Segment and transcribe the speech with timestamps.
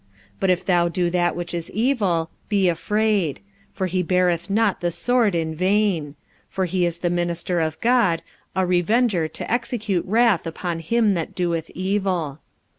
[0.39, 3.39] But if thou do that which is evil, be afraid;
[3.71, 6.15] for he beareth not the sword in vain:
[6.49, 8.23] for he is the minister of God,
[8.55, 12.39] a revenger to execute wrath upon him that doeth evil.